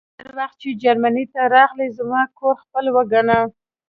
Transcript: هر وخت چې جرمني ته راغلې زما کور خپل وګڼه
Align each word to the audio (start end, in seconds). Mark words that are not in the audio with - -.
هر 0.19 0.27
وخت 0.37 0.55
چې 0.61 0.69
جرمني 0.83 1.25
ته 1.33 1.41
راغلې 1.55 1.87
زما 1.97 2.21
کور 2.37 2.55
خپل 2.63 2.85
وګڼه 2.95 3.39